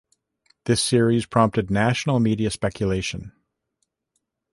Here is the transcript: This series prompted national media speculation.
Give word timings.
This 0.65 0.81
series 0.81 1.27
prompted 1.27 1.69
national 1.69 2.19
media 2.19 2.49
speculation. 2.49 3.33